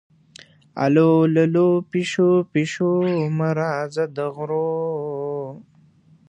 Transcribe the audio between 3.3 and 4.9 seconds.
مه راځه د غرو